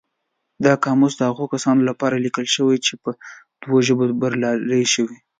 [0.65, 3.09] دا قاموس د هغو کسانو لپاره لیکل شوی چې په
[3.61, 5.17] دوو ژبو برلاسي وي.